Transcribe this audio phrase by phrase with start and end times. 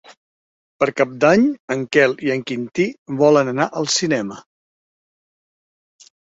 [0.83, 1.43] Per Cap d'Any
[1.75, 2.87] en Quel i en Quintí
[3.21, 4.39] volen anar al cinema.